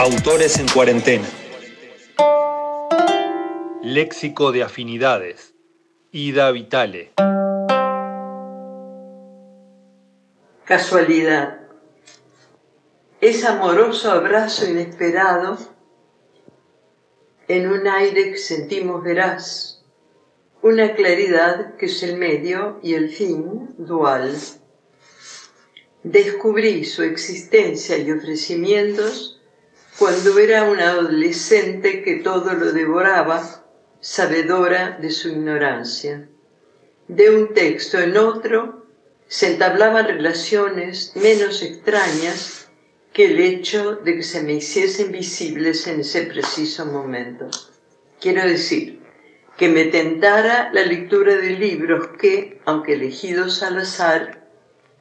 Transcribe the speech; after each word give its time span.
Autores 0.00 0.60
en 0.60 0.68
cuarentena. 0.68 1.28
Léxico 3.82 4.52
de 4.52 4.62
afinidades. 4.62 5.54
Ida 6.12 6.52
Vitale. 6.52 7.10
Casualidad. 10.64 11.62
Es 13.20 13.44
amoroso 13.44 14.12
abrazo 14.12 14.70
inesperado 14.70 15.58
en 17.48 17.68
un 17.68 17.88
aire 17.88 18.30
que 18.30 18.38
sentimos 18.38 19.02
veraz, 19.02 19.82
una 20.62 20.94
claridad 20.94 21.74
que 21.74 21.86
es 21.86 22.00
el 22.04 22.18
medio 22.18 22.78
y 22.84 22.94
el 22.94 23.10
fin 23.10 23.74
dual. 23.78 24.36
Descubrí 26.04 26.84
su 26.84 27.02
existencia 27.02 27.98
y 27.98 28.12
ofrecimientos 28.12 29.34
cuando 29.98 30.38
era 30.38 30.62
una 30.64 30.90
adolescente 30.90 32.02
que 32.02 32.16
todo 32.16 32.54
lo 32.54 32.72
devoraba, 32.72 33.64
sabedora 34.00 34.96
de 35.00 35.10
su 35.10 35.28
ignorancia. 35.28 36.28
De 37.08 37.30
un 37.30 37.52
texto 37.52 37.98
en 37.98 38.16
otro 38.16 38.86
se 39.26 39.54
entablaban 39.54 40.06
relaciones 40.06 41.12
menos 41.16 41.62
extrañas 41.62 42.68
que 43.12 43.24
el 43.26 43.40
hecho 43.40 43.96
de 43.96 44.16
que 44.16 44.22
se 44.22 44.42
me 44.44 44.54
hiciesen 44.54 45.10
visibles 45.10 45.86
en 45.88 46.00
ese 46.00 46.22
preciso 46.22 46.86
momento. 46.86 47.50
Quiero 48.20 48.42
decir, 48.42 49.00
que 49.56 49.68
me 49.68 49.86
tentara 49.86 50.70
la 50.72 50.84
lectura 50.84 51.34
de 51.34 51.50
libros 51.50 52.10
que, 52.20 52.60
aunque 52.64 52.92
elegidos 52.92 53.64
al 53.64 53.78
azar, 53.78 54.48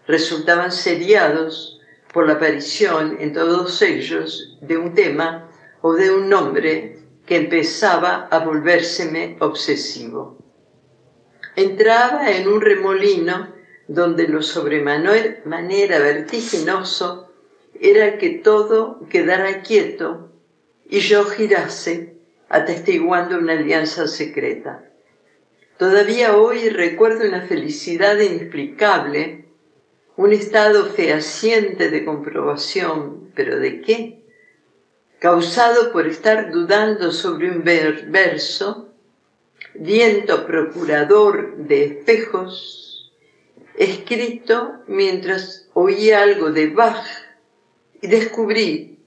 resultaban 0.08 0.72
seriados 0.72 1.77
por 2.18 2.26
la 2.26 2.34
aparición 2.34 3.18
en 3.20 3.32
todos 3.32 3.80
ellos 3.84 4.58
de 4.62 4.76
un 4.76 4.96
tema 4.96 5.52
o 5.82 5.94
de 5.94 6.10
un 6.10 6.30
nombre 6.30 6.98
que 7.28 7.36
empezaba 7.36 8.28
a 8.32 8.40
volvérseme 8.40 9.38
obsesivo. 9.40 10.36
Entraba 11.56 12.32
en 12.32 12.48
un 12.48 12.60
remolino 12.60 13.54
donde 13.88 14.28
lo 14.28 14.42
sobremanera 14.42 16.00
vertiginoso 16.00 17.32
era 17.80 18.18
que 18.18 18.30
todo 18.32 19.08
quedara 19.12 19.62
quieto 19.62 20.32
y 20.90 21.02
yo 21.02 21.24
girase 21.24 22.16
atestiguando 22.50 23.38
una 23.38 23.54
alianza 23.54 24.08
secreta. 24.08 24.90
Todavía 25.78 26.36
hoy 26.36 26.70
recuerdo 26.70 27.28
una 27.28 27.44
felicidad 27.44 28.18
inexplicable 28.18 29.46
un 30.18 30.34
estado 30.34 30.88
fehaciente 30.88 31.92
de 31.92 32.04
comprobación, 32.04 33.32
pero 33.36 33.60
¿de 33.60 33.82
qué? 33.82 34.24
Causado 35.20 35.92
por 35.92 36.08
estar 36.08 36.52
dudando 36.52 37.12
sobre 37.12 37.52
un 37.52 37.64
verso, 37.64 38.90
viento 39.76 40.48
procurador 40.48 41.56
de 41.58 41.86
espejos, 41.86 43.14
escrito 43.78 44.82
mientras 44.88 45.70
oía 45.76 46.24
algo 46.24 46.52
de 46.52 46.68
Bach 46.68 47.06
y 48.02 48.08
descubrí 48.08 48.98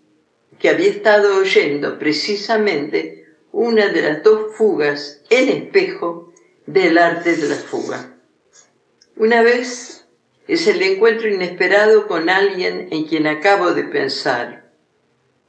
que 0.61 0.69
había 0.69 0.91
estado 0.91 1.39
oyendo 1.39 1.99
precisamente 1.99 3.27
una 3.51 3.89
de 3.89 4.03
las 4.03 4.23
dos 4.23 4.55
fugas 4.55 5.23
en 5.29 5.49
espejo 5.49 6.33
del 6.67 6.99
arte 6.99 7.37
de 7.37 7.49
la 7.49 7.57
fuga. 7.57 8.17
Una 9.17 9.43
vez 9.43 10.00
es 10.51 10.67
el 10.67 10.83
encuentro 10.83 11.29
inesperado 11.29 12.09
con 12.09 12.29
alguien 12.29 12.89
en 12.91 13.05
quien 13.05 13.29
acabo 13.29 13.73
de 13.73 13.85
pensar. 13.85 14.65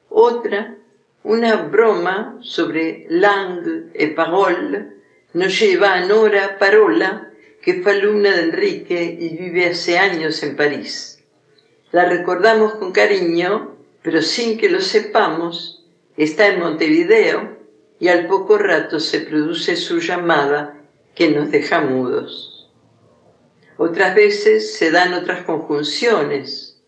Otra, 0.09 0.75
una 1.23 1.55
broma 1.55 2.37
sobre 2.41 3.07
langue 3.09 3.89
et 3.95 4.13
parole, 4.13 4.89
nos 5.33 5.59
lleva 5.59 5.93
a 5.93 6.05
Nora 6.05 6.59
Parola, 6.59 7.31
que 7.63 7.81
fue 7.81 7.93
alumna 7.93 8.29
de 8.29 8.43
Enrique 8.43 9.17
y 9.19 9.29
vive 9.37 9.69
hace 9.69 9.97
años 9.97 10.43
en 10.43 10.55
París. 10.55 11.23
La 11.91 12.05
recordamos 12.05 12.75
con 12.75 12.91
cariño, 12.91 13.75
pero 14.03 14.21
sin 14.21 14.59
que 14.59 14.69
lo 14.69 14.81
sepamos, 14.81 15.83
está 16.15 16.45
en 16.45 16.59
Montevideo 16.59 17.57
y 17.99 18.09
al 18.09 18.27
poco 18.27 18.59
rato 18.59 18.99
se 18.99 19.21
produce 19.21 19.75
su 19.75 19.99
llamada 19.99 20.79
que 21.15 21.31
nos 21.31 21.49
deja 21.49 21.81
mudos. 21.81 22.50
Otras 23.83 24.13
veces 24.13 24.75
se 24.75 24.91
dan 24.91 25.15
otras 25.15 25.43
conjunciones. 25.43 26.79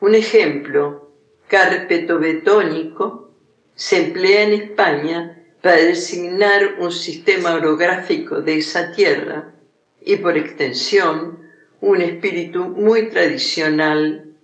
Un 0.00 0.14
ejemplo, 0.14 1.10
carpeto 1.48 2.18
betónico, 2.18 3.30
se 3.74 4.08
emplea 4.08 4.42
en 4.42 4.52
España 4.52 5.46
para 5.62 5.76
designar 5.76 6.74
un 6.78 6.92
sistema 6.92 7.54
orográfico 7.54 8.42
de 8.42 8.58
esa 8.58 8.92
tierra 8.92 9.54
y 10.02 10.16
por 10.16 10.36
extensión 10.36 11.38
un 11.80 12.02
espíritu 12.02 12.64
muy 12.64 13.08
tradicional, 13.08 14.34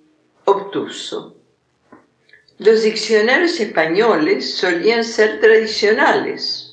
obtuso. 0.47 1.36
Los 2.56 2.84
diccionarios 2.84 3.60
españoles 3.60 4.54
solían 4.54 5.04
ser 5.04 5.41
tradicionales, 5.41 6.72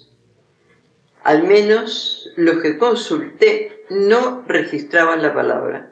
al 1.24 1.44
menos 1.44 2.32
los 2.36 2.62
que 2.62 2.78
consulté 2.78 3.86
no 3.90 4.44
registraban 4.48 5.22
la 5.22 5.34
palabra. 5.34 5.92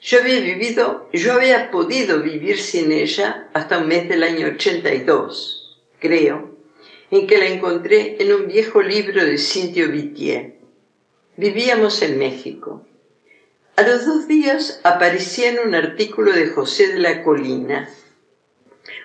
Yo 0.00 0.20
había 0.20 0.40
vivido, 0.40 1.08
yo 1.12 1.32
había 1.32 1.70
podido 1.70 2.22
vivir 2.22 2.58
sin 2.58 2.92
ella 2.92 3.48
hasta 3.54 3.78
un 3.78 3.88
mes 3.88 4.08
del 4.08 4.22
año 4.22 4.48
82, 4.48 5.80
creo, 5.98 6.56
en 7.10 7.26
que 7.26 7.38
la 7.38 7.46
encontré 7.46 8.16
en 8.20 8.32
un 8.32 8.46
viejo 8.46 8.82
libro 8.82 9.24
de 9.24 9.38
Cintio 9.38 9.90
Vitier. 9.90 10.56
Vivíamos 11.36 12.02
en 12.02 12.18
México. 12.18 12.86
A 13.76 13.82
los 13.82 14.06
dos 14.06 14.26
días 14.26 14.80
aparecía 14.84 15.50
en 15.50 15.58
un 15.68 15.74
artículo 15.74 16.32
de 16.32 16.48
José 16.48 16.92
de 16.92 16.98
la 16.98 17.22
Colina. 17.22 17.90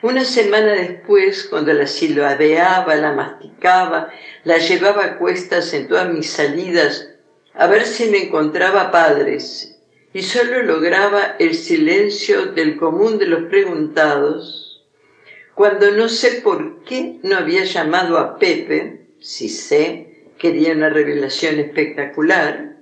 Una 0.02 0.26
semana 0.26 0.74
después, 0.74 1.44
cuando 1.44 1.74
la 1.74 1.86
silabeaba, 1.86 2.96
la 2.96 3.12
masticaba, 3.12 4.10
la 4.44 4.58
llevaba 4.58 5.06
a 5.06 5.18
cuestas 5.20 5.74
en 5.76 5.88
todas 5.88 6.10
mis 6.10 6.28
salidas 6.28 7.08
a 7.54 7.68
ver 7.68 7.86
si 7.86 8.10
me 8.10 8.24
encontraba 8.24 8.92
padres, 8.92 9.78
y 10.14 10.24
solo 10.24 10.64
lograba 10.64 11.36
el 11.38 11.54
silencio 11.54 12.48
del 12.48 12.78
común 12.78 13.20
de 13.20 13.28
los 13.28 13.44
preguntados, 13.44 14.84
cuando 15.54 15.92
no 15.92 16.10
sé 16.10 16.42
por 16.42 16.84
qué 16.84 17.20
no 17.24 17.36
había 17.38 17.64
llamado 17.64 18.18
a 18.18 18.40
Pepe, 18.40 19.06
si 19.20 19.50
sé, 19.50 20.26
quería 20.38 20.74
una 20.74 20.90
revelación 20.90 21.60
espectacular, 21.60 22.78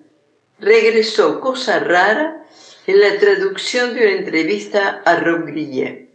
regresó, 0.60 1.42
cosa 1.42 1.80
rara, 1.80 2.46
en 2.88 3.02
la 3.02 3.18
traducción 3.18 3.94
de 3.94 4.02
una 4.02 4.12
entrevista 4.12 5.02
a 5.04 5.20
Rob 5.20 5.46
Grillet. 5.48 6.09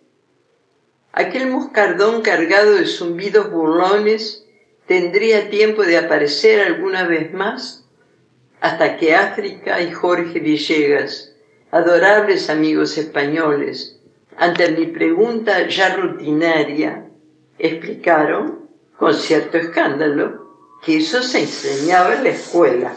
Aquel 1.16 1.48
moscardón 1.48 2.22
cargado 2.22 2.74
de 2.74 2.86
zumbidos 2.86 3.48
burlones 3.52 4.44
tendría 4.88 5.48
tiempo 5.48 5.84
de 5.84 5.96
aparecer 5.96 6.60
alguna 6.60 7.04
vez 7.04 7.32
más 7.32 7.84
hasta 8.60 8.96
que 8.96 9.14
África 9.14 9.80
y 9.80 9.92
Jorge 9.92 10.40
Villegas, 10.40 11.36
adorables 11.70 12.50
amigos 12.50 12.98
españoles, 12.98 14.00
ante 14.36 14.72
mi 14.72 14.86
pregunta 14.86 15.68
ya 15.68 15.94
rutinaria, 15.94 17.06
explicaron, 17.58 18.68
con 18.98 19.14
cierto 19.14 19.58
escándalo, 19.58 20.48
que 20.82 20.96
eso 20.96 21.22
se 21.22 21.42
enseñaba 21.42 22.14
en 22.14 22.24
la 22.24 22.30
escuela. 22.30 22.92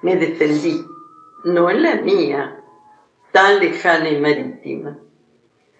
Me 0.00 0.16
defendí, 0.16 0.82
no 1.44 1.68
en 1.68 1.82
la 1.82 1.96
mía, 1.96 2.60
tan 3.32 3.58
lejana 3.58 4.08
y 4.08 4.18
marítima. 4.18 4.98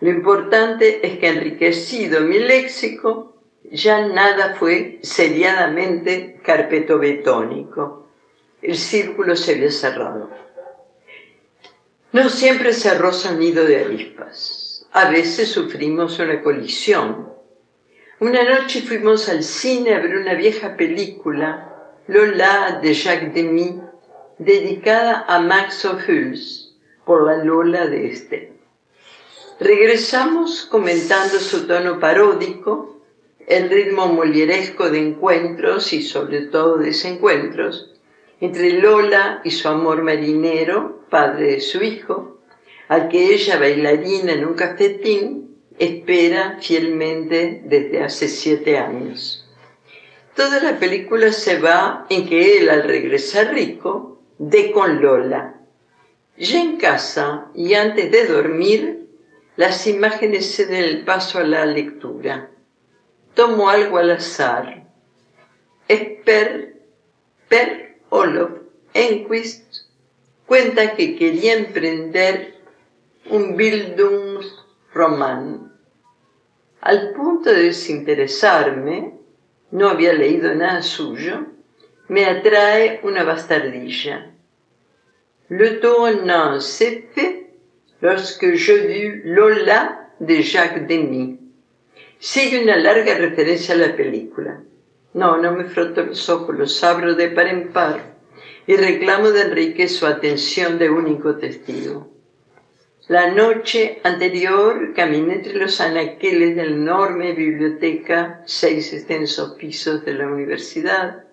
Lo 0.00 0.10
importante 0.10 1.06
es 1.06 1.18
que 1.18 1.28
enriquecido 1.28 2.20
mi 2.20 2.38
léxico, 2.38 3.34
ya 3.70 4.06
nada 4.06 4.54
fue 4.54 4.98
seriadamente 5.02 6.40
carpetobetónico 6.42 8.08
el 8.62 8.76
círculo 8.76 9.36
se 9.36 9.54
había 9.54 9.70
cerrado. 9.70 10.30
No 12.12 12.28
siempre 12.28 12.72
cerró 12.72 13.10
nido 13.38 13.64
de 13.64 13.84
avispas. 13.84 14.86
A 14.92 15.10
veces 15.10 15.50
sufrimos 15.50 16.18
una 16.18 16.42
colisión. 16.42 17.32
Una 18.20 18.42
noche 18.42 18.80
fuimos 18.82 19.28
al 19.28 19.44
cine 19.44 19.94
a 19.94 20.00
ver 20.00 20.16
una 20.16 20.34
vieja 20.34 20.76
película, 20.76 21.92
Lola 22.08 22.80
de 22.82 22.94
Jacques 22.94 23.34
Demy, 23.34 23.80
dedicada 24.38 25.24
a 25.28 25.38
Max 25.40 25.84
Ophuls 25.84 26.76
por 27.04 27.24
la 27.26 27.44
Lola 27.44 27.86
de 27.86 28.08
este. 28.08 28.57
Regresamos 29.60 30.68
comentando 30.70 31.40
su 31.40 31.66
tono 31.66 31.98
paródico, 31.98 33.00
el 33.44 33.68
ritmo 33.68 34.06
molieresco 34.06 34.88
de 34.88 35.00
encuentros 35.00 35.92
y 35.92 36.02
sobre 36.02 36.42
todo 36.42 36.76
desencuentros, 36.76 37.92
entre 38.40 38.74
Lola 38.74 39.40
y 39.42 39.50
su 39.50 39.66
amor 39.66 40.04
marinero, 40.04 41.00
padre 41.10 41.54
de 41.54 41.60
su 41.60 41.82
hijo, 41.82 42.38
al 42.86 43.08
que 43.08 43.34
ella, 43.34 43.58
bailarina 43.58 44.32
en 44.32 44.46
un 44.46 44.54
cafetín, 44.54 45.56
espera 45.76 46.58
fielmente 46.60 47.60
desde 47.64 48.04
hace 48.04 48.28
siete 48.28 48.78
años. 48.78 49.44
Toda 50.36 50.62
la 50.62 50.78
película 50.78 51.32
se 51.32 51.58
va 51.58 52.06
en 52.10 52.28
que 52.28 52.58
él, 52.58 52.70
al 52.70 52.84
regresar 52.84 53.52
rico, 53.54 54.20
dé 54.38 54.70
con 54.70 55.02
Lola. 55.02 55.56
Ya 56.36 56.60
en 56.60 56.76
casa 56.76 57.48
y 57.56 57.74
antes 57.74 58.12
de 58.12 58.26
dormir, 58.26 58.97
las 59.58 59.86
imágenes 59.88 60.54
se 60.54 60.66
den 60.66 60.84
el 60.84 61.04
paso 61.04 61.40
a 61.40 61.42
la 61.42 61.66
lectura. 61.66 62.48
Tomo 63.34 63.68
algo 63.68 63.98
al 63.98 64.12
azar. 64.12 64.86
Esper, 65.88 66.76
Per 67.48 67.98
Olof 68.10 68.52
Enquist 68.94 69.88
cuenta 70.46 70.94
que 70.94 71.16
quería 71.16 71.54
emprender 71.54 72.54
un 73.30 73.56
Bildungsroman. 73.56 75.72
Al 76.80 77.12
punto 77.14 77.50
de 77.50 77.64
desinteresarme, 77.64 79.18
no 79.72 79.88
había 79.88 80.12
leído 80.12 80.54
nada 80.54 80.82
suyo, 80.82 81.46
me 82.06 82.26
atrae 82.26 83.00
una 83.02 83.24
bastardilla. 83.24 84.30
Le 85.48 85.80
tournant 85.80 86.60
s'est 86.60 87.08
fait 87.12 87.47
lorsque 88.00 88.54
je 88.54 88.72
vis 88.72 89.22
Lola 89.24 90.10
de 90.18 90.42
Jacques 90.42 90.86
Demy. 90.86 91.38
Sigue 92.18 92.62
una 92.62 92.76
larga 92.76 93.14
referencia 93.16 93.74
a 93.74 93.78
la 93.78 93.96
película. 93.96 94.60
No, 95.14 95.38
no 95.38 95.52
me 95.52 95.64
froto 95.64 96.04
los 96.04 96.28
ojos, 96.28 96.56
los 96.56 96.84
abro 96.84 97.14
de 97.14 97.28
par 97.30 97.48
en 97.48 97.68
par 97.72 98.18
y 98.66 98.76
reclamo 98.76 99.30
de 99.30 99.42
Enrique 99.42 99.88
su 99.88 100.06
atención 100.06 100.78
de 100.78 100.90
único 100.90 101.36
testigo. 101.36 102.12
La 103.08 103.30
noche 103.30 104.00
anterior 104.04 104.92
caminé 104.94 105.36
entre 105.36 105.54
los 105.54 105.80
anaqueles 105.80 106.54
de 106.54 106.66
la 106.66 106.72
enorme 106.72 107.32
biblioteca, 107.32 108.42
seis 108.44 108.92
extensos 108.92 109.54
pisos 109.54 110.04
de 110.04 110.12
la 110.12 110.26
universidad, 110.26 111.24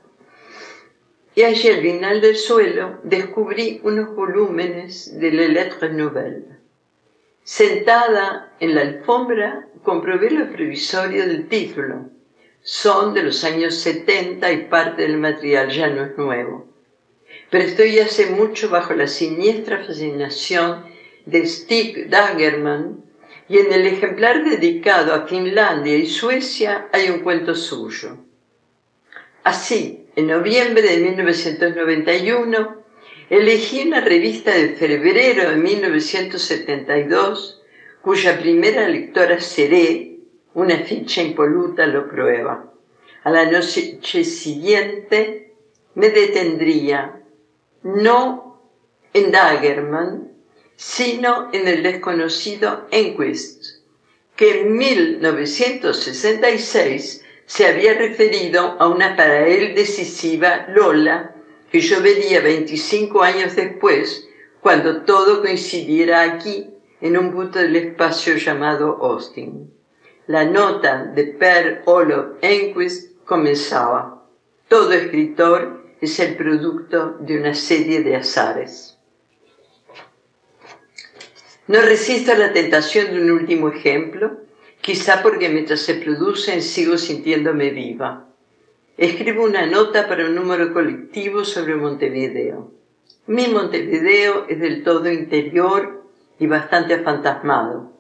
y 1.36 1.44
allí 1.44 1.68
al 1.68 1.82
final 1.82 2.22
del 2.22 2.38
suelo 2.38 3.00
descubrí 3.04 3.82
unos 3.84 4.16
volúmenes 4.16 5.20
de 5.20 5.32
Les 5.32 5.50
Lettres 5.50 5.92
Nouvelles. 5.92 6.55
Sentada 7.46 8.52
en 8.60 8.74
la 8.74 8.82
alfombra 8.82 9.68
comprobé 9.84 10.32
lo 10.32 10.52
previsorio 10.52 11.28
del 11.28 11.48
título. 11.48 12.10
Son 12.64 13.14
de 13.14 13.22
los 13.22 13.44
años 13.44 13.76
70 13.76 14.52
y 14.52 14.64
parte 14.64 15.04
del 15.04 15.18
material 15.18 15.70
ya 15.70 15.88
no 15.88 16.06
es 16.06 16.18
nuevo. 16.18 16.68
Pero 17.52 17.64
estoy 17.64 18.00
hace 18.00 18.32
mucho 18.32 18.70
bajo 18.70 18.96
la 18.96 19.06
siniestra 19.06 19.84
fascinación 19.86 20.86
de 21.28 21.46
Stig 21.46 22.10
Dagerman, 22.10 23.04
y 23.48 23.60
en 23.60 23.72
el 23.72 23.86
ejemplar 23.86 24.44
dedicado 24.44 25.14
a 25.14 25.28
Finlandia 25.28 25.96
y 25.96 26.08
Suecia 26.08 26.88
hay 26.92 27.12
un 27.12 27.20
cuento 27.20 27.54
suyo. 27.54 28.18
Así, 29.44 30.08
en 30.16 30.26
noviembre 30.26 30.82
de 30.82 30.98
1991, 30.98 32.85
elegí 33.30 33.88
una 33.88 34.02
revista 34.02 34.52
de 34.52 34.70
febrero 34.70 35.50
de 35.50 35.58
1972, 35.58 37.62
cuya 38.02 38.40
primera 38.40 38.88
lectora 38.88 39.40
seré, 39.40 40.18
una 40.54 40.78
ficha 40.80 41.22
impoluta 41.22 41.86
lo 41.88 42.08
prueba. 42.08 42.72
A 43.24 43.32
la 43.32 43.52
noche 43.52 44.24
siguiente 44.24 45.52
me 45.96 46.10
detendría, 46.10 47.22
no 47.84 48.62
en 49.14 49.32
Dagerman, 49.32 50.32
sino 50.76 51.50
en 51.54 51.68
el 51.68 51.84
desconocido 51.84 52.88
Enquist, 52.92 53.84
que 54.36 54.62
en 54.62 54.76
1966 54.78 57.24
se 57.46 57.68
había 57.68 57.94
referido 57.94 58.76
a 58.80 58.88
una 58.88 59.16
para 59.16 59.48
él 59.48 59.76
decisiva 59.76 60.66
Lola, 60.70 61.35
que 61.76 61.82
yo 61.82 62.02
vería 62.02 62.40
25 62.40 63.22
años 63.22 63.54
después, 63.58 64.30
cuando 64.62 65.02
todo 65.02 65.42
coincidiera 65.42 66.22
aquí, 66.22 66.74
en 67.02 67.18
un 67.18 67.34
punto 67.34 67.60
del 67.60 67.76
espacio 67.76 68.38
llamado 68.38 68.98
Austin. 69.02 69.74
La 70.28 70.46
nota 70.46 71.04
de 71.04 71.26
Per 71.26 71.82
Olof 71.84 72.38
Enquist 72.40 73.20
comenzaba. 73.26 74.26
Todo 74.70 74.94
escritor 74.94 75.86
es 76.00 76.18
el 76.22 76.38
producto 76.38 77.18
de 77.20 77.40
una 77.40 77.54
serie 77.54 78.02
de 78.04 78.16
azares. 78.16 78.98
No 81.68 81.82
resisto 81.82 82.32
a 82.32 82.38
la 82.38 82.54
tentación 82.54 83.08
de 83.08 83.22
un 83.22 83.32
último 83.32 83.68
ejemplo, 83.68 84.40
quizá 84.80 85.22
porque 85.22 85.50
mientras 85.50 85.82
se 85.82 85.96
producen 85.96 86.62
sigo 86.62 86.98
sintiéndome 86.98 87.72
viva. 87.72 88.30
Escribo 88.98 89.44
una 89.44 89.66
nota 89.66 90.08
para 90.08 90.26
un 90.26 90.36
número 90.36 90.74
colectivo 90.74 91.44
sobre 91.44 91.76
Montevideo. 91.76 92.72
Mi 93.28 93.50
Montevideo 93.50 94.46
es 94.48 94.58
del 94.62 94.84
todo 94.84 95.12
interior 95.12 96.06
y 96.40 96.48
bastante 96.48 96.94
afantasmado. 96.94 97.92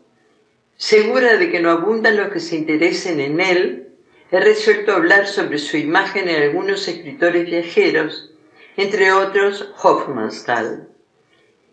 Segura 0.77 1.35
de 1.35 1.51
que 1.51 1.59
no 1.59 1.71
abundan 1.71 2.15
los 2.15 2.29
que 2.29 2.39
se 2.39 2.55
interesen 2.55 3.19
en 3.19 3.41
él, 3.41 3.89
he 4.31 4.39
resuelto 4.39 4.93
hablar 4.93 5.27
sobre 5.27 5.57
su 5.57 5.75
imagen 5.75 6.29
en 6.29 6.43
algunos 6.43 6.87
escritores 6.87 7.45
viajeros, 7.45 8.31
entre 8.77 9.11
otros 9.11 9.73
Hofmannsthal. 9.83 10.87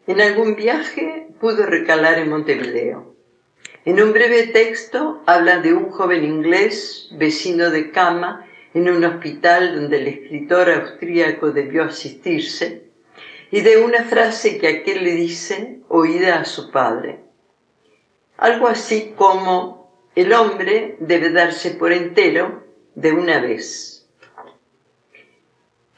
En 0.09 0.21
algún 0.21 0.57
viaje 0.57 1.29
pudo 1.41 1.65
recalar 1.67 2.19
en 2.19 2.29
Montevideo. 2.29 3.15
En 3.85 4.03
un 4.03 4.13
breve 4.13 4.49
texto 4.49 5.23
habla 5.27 5.61
de 5.61 5.75
un 5.75 5.91
joven 5.91 6.25
inglés, 6.25 7.09
vecino 7.13 7.71
de 7.71 7.93
cama, 7.93 8.49
en 8.75 8.89
un 8.89 9.05
hospital 9.05 9.75
donde 9.75 9.99
el 9.99 10.07
escritor 10.09 10.71
austríaco 10.71 11.51
debió 11.51 11.85
asistirse, 11.85 12.85
y 13.51 13.61
de 13.61 13.79
una 13.79 14.05
frase 14.05 14.59
que 14.59 14.69
aquel 14.69 15.05
le 15.05 15.13
dice 15.13 15.81
oída 15.89 16.41
a 16.41 16.45
su 16.45 16.71
padre. 16.71 17.19
Algo 18.39 18.67
así 18.67 19.13
como, 19.15 20.11
el 20.17 20.33
hombre 20.33 20.97
debe 21.01 21.31
darse 21.31 21.73
por 21.73 21.93
entero 21.93 22.65
de 22.95 23.13
una 23.13 23.41
vez. 23.41 24.09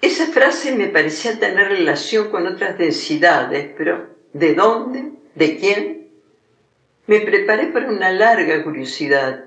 Esa 0.00 0.26
frase 0.26 0.74
me 0.74 0.88
parecía 0.88 1.38
tener 1.38 1.68
relación 1.68 2.30
con 2.30 2.46
otras 2.46 2.76
densidades, 2.76 3.70
pero 3.76 4.08
¿de 4.32 4.54
dónde? 4.54 5.12
¿De 5.34 5.56
quién? 5.56 6.10
Me 7.06 7.20
preparé 7.20 7.68
para 7.68 7.88
una 7.88 8.10
larga 8.10 8.62
curiosidad, 8.64 9.44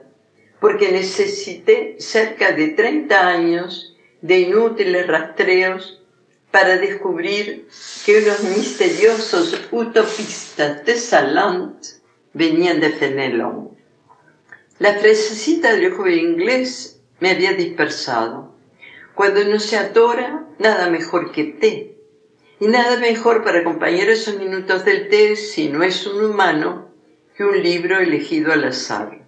porque 0.60 0.92
necesité 0.92 1.96
cerca 2.00 2.52
de 2.52 2.70
30 2.70 3.28
años 3.28 3.96
de 4.22 4.40
inútiles 4.40 5.08
rastreos 5.08 6.02
para 6.52 6.78
descubrir 6.78 7.68
que 8.06 8.20
unos 8.20 8.44
misteriosos 8.44 9.68
utopistas 9.72 10.86
de 10.86 10.96
Salant 10.96 11.86
venían 12.34 12.80
de 12.80 12.90
Fenelon. 12.90 13.78
La 14.80 14.94
frasecita 14.94 15.74
del 15.74 15.92
joven 15.92 16.20
inglés 16.20 17.02
me 17.20 17.32
había 17.32 17.54
dispersado. 17.54 18.56
Cuando 19.14 19.44
no 19.44 19.60
se 19.60 19.78
atora, 19.78 20.48
nada 20.60 20.90
mejor 20.90 21.32
que 21.32 21.44
té. 21.46 21.98
Y 22.60 22.68
nada 22.68 23.00
mejor 23.00 23.44
para 23.44 23.60
acompañar 23.60 24.10
esos 24.10 24.38
minutos 24.38 24.86
del 24.86 25.10
té, 25.10 25.36
si 25.36 25.70
no 25.70 25.84
es 25.84 26.06
un 26.08 26.26
humano, 26.26 26.92
que 27.36 27.44
un 27.44 27.62
libro 27.62 28.00
elegido 28.00 28.52
al 28.52 28.64
azar. 28.64 29.27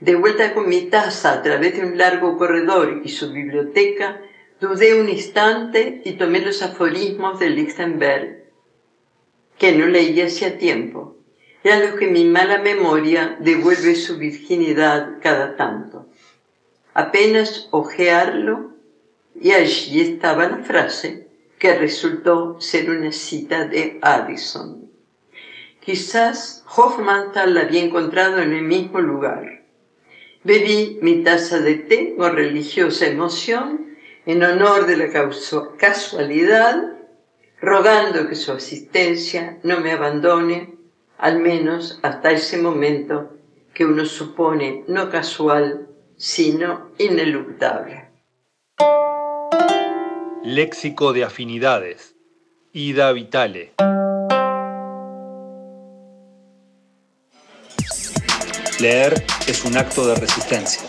De 0.00 0.16
vuelta 0.16 0.54
con 0.54 0.68
mi 0.68 0.82
taza 0.82 1.34
a 1.34 1.42
través 1.42 1.76
de 1.76 1.86
un 1.86 1.96
largo 1.96 2.36
corredor 2.36 3.02
y 3.04 3.08
su 3.08 3.32
biblioteca, 3.32 4.20
dudé 4.60 5.00
un 5.00 5.08
instante 5.08 6.02
y 6.04 6.12
tomé 6.12 6.40
los 6.40 6.62
aforismos 6.62 7.38
de 7.38 7.50
Lichtenberg, 7.50 8.44
que 9.58 9.72
no 9.72 9.86
leí 9.86 10.20
hacía 10.20 10.58
tiempo, 10.58 11.16
y 11.62 11.68
a 11.68 11.78
los 11.78 11.94
que 11.94 12.08
mi 12.08 12.24
mala 12.24 12.58
memoria 12.58 13.36
devuelve 13.40 13.94
su 13.94 14.18
virginidad 14.18 15.20
cada 15.22 15.56
tanto. 15.56 16.08
Apenas 16.92 17.68
ojearlo, 17.70 18.72
y 19.40 19.52
allí 19.52 20.00
estaba 20.00 20.48
la 20.48 20.58
frase 20.58 21.28
que 21.58 21.74
resultó 21.74 22.60
ser 22.60 22.90
una 22.90 23.12
cita 23.12 23.64
de 23.64 23.98
Addison. 24.02 24.90
Quizás 25.80 26.64
Hofmannsthal 26.76 27.54
la 27.54 27.62
había 27.62 27.82
encontrado 27.82 28.38
en 28.38 28.52
el 28.52 28.62
mismo 28.62 29.00
lugar. 29.00 29.63
Bebí 30.44 30.98
mi 31.00 31.24
taza 31.24 31.58
de 31.60 31.74
té 31.74 32.14
con 32.18 32.36
religiosa 32.36 33.06
emoción 33.06 33.96
en 34.26 34.42
honor 34.42 34.86
de 34.86 34.98
la 34.98 35.08
casualidad, 35.78 36.98
rogando 37.60 38.28
que 38.28 38.34
su 38.34 38.52
asistencia 38.52 39.58
no 39.62 39.80
me 39.80 39.92
abandone, 39.92 40.74
al 41.16 41.40
menos 41.40 41.98
hasta 42.02 42.30
ese 42.30 42.58
momento 42.58 43.38
que 43.72 43.86
uno 43.86 44.04
supone 44.04 44.84
no 44.86 45.08
casual, 45.10 45.88
sino 46.18 46.90
ineluctable. 46.98 48.10
Léxico 50.44 51.14
de 51.14 51.24
afinidades. 51.24 52.14
Ida 52.74 53.12
Vitale. 53.12 53.72
Leer 58.84 59.24
es 59.46 59.64
un 59.64 59.78
acto 59.78 60.06
de 60.06 60.14
resistencia. 60.14 60.82